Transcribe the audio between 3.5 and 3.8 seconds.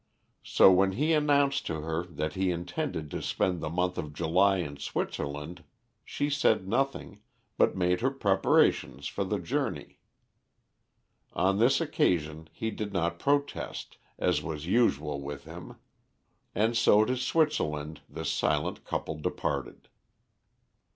the